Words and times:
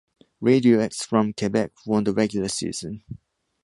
Radio 0.39 0.79
X 0.79 1.05
from 1.05 1.31
Quebec 1.31 1.73
won 1.85 2.03
the 2.03 2.11
regular 2.11 2.47
season. 2.47 3.03